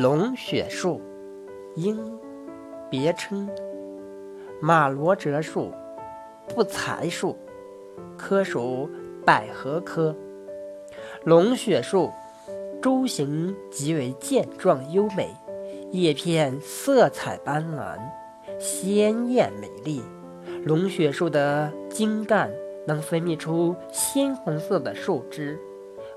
[0.00, 0.98] 龙血树，
[1.76, 2.18] 应
[2.88, 3.46] 别称
[4.58, 5.70] 马罗哲树、
[6.54, 7.36] 不才树，
[8.16, 8.88] 科属
[9.26, 10.16] 百合科。
[11.22, 12.10] 龙血树
[12.80, 15.36] 株形极为健壮优美，
[15.92, 17.98] 叶片色彩斑斓，
[18.58, 20.02] 鲜艳美丽。
[20.64, 22.50] 龙血树的茎干
[22.86, 25.60] 能分泌出鲜红色的树枝，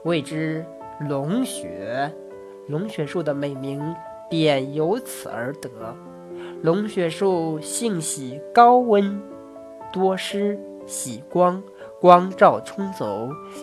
[0.05, 0.65] 谓之
[1.01, 2.09] 龙血。
[2.67, 3.95] 龙血树的美名
[4.29, 5.69] 便由此而得。
[6.61, 9.21] 龙血树性喜高温
[9.91, 11.61] 多湿，喜光，
[11.99, 13.05] 光照充足，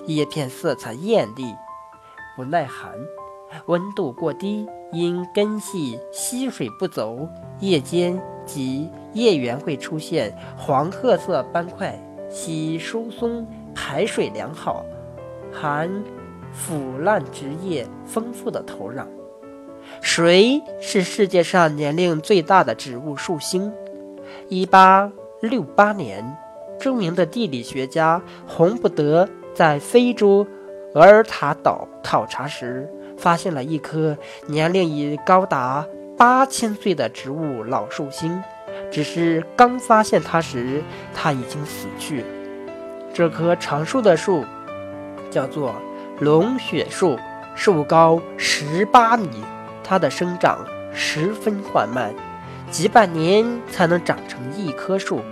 [0.06, 1.54] 叶片色彩艳丽，
[2.36, 2.92] 不耐寒。
[3.66, 7.28] 温度过低，因根系吸水不足，
[7.58, 11.98] 叶尖及叶缘会出现黄褐色斑块，
[12.30, 13.44] 其疏松
[13.74, 14.84] 排水良好，
[15.52, 15.90] 含
[16.52, 19.06] 腐烂枝叶丰富的土壤。
[20.00, 23.72] 谁是世界上年龄最大的植物树星？
[24.48, 26.36] 一八六八年，
[26.78, 30.46] 著名的地理学家洪布德在非洲
[30.94, 38.42] 额尔塔岛考察时，发现了一棵年龄已高达八千岁的植物老树星。
[38.90, 40.82] 只是刚发现它时，
[41.14, 42.24] 它已经死去。
[43.12, 44.44] 这棵长寿的树
[45.30, 45.74] 叫做
[46.20, 47.18] 龙血树，
[47.54, 49.26] 树高十八米。
[49.82, 52.14] 它的生长十分缓慢，
[52.70, 55.22] 几百年才能长成一棵树，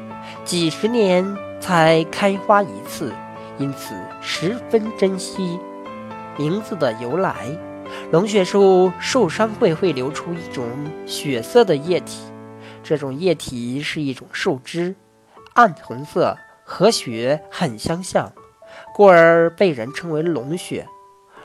[0.46, 3.12] 几十年才开花一次，
[3.58, 5.60] 因此十分珍惜。
[6.38, 7.34] 名字的由来，
[8.10, 10.64] 龙血树受伤会会流出一种
[11.06, 12.22] 血色的液体，
[12.82, 14.96] 这种液体是一种树脂，
[15.52, 18.32] 暗红色，和血很相像，
[18.94, 20.86] 故而被人称为龙血。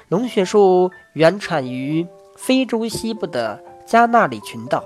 [0.09, 2.07] 龙血树原产于。
[2.35, 4.83] 非洲西部的加纳里群岛，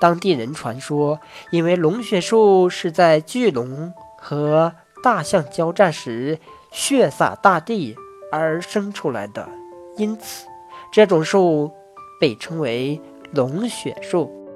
[0.00, 4.72] 当地人传说，因为龙血树是在巨龙和
[5.04, 6.38] 大象交战时
[6.72, 7.94] 血洒大地
[8.32, 9.46] 而生出来的，
[9.98, 10.46] 因此
[10.90, 11.70] 这种树
[12.18, 12.98] 被称为
[13.32, 14.38] 龙血树。